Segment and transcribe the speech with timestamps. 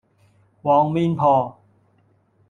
[0.63, 1.55] 黃面婆